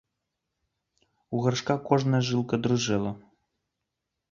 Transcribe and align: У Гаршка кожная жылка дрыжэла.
У 1.35 1.43
Гаршка 1.43 1.75
кожная 1.91 2.23
жылка 2.33 2.55
дрыжэла. 2.65 3.11